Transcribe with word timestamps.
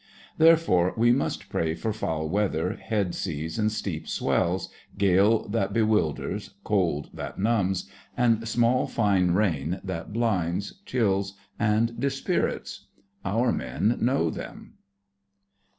Therefore 0.39 0.95
we 0.97 1.11
must 1.11 1.47
pray 1.47 1.75
for 1.75 1.93
foul 1.93 2.27
weather, 2.27 2.73
head 2.73 3.13
seas 3.13 3.59
and 3.59 3.71
steep 3.71 4.07
swells, 4.07 4.69
gale 4.97 5.47
that 5.49 5.73
bewilders, 5.73 6.55
cold 6.63 7.11
that 7.13 7.37
numbs, 7.37 7.87
and 8.17 8.47
small 8.47 8.87
fine 8.87 9.29
rain 9.35 9.79
that 9.83 10.11
blinds, 10.11 10.81
chills, 10.87 11.35
and 11.59 11.99
dispirits. 11.99 12.87
Our 13.23 13.51
men 13.51 13.95
know 14.01 14.31
them. 14.31 14.73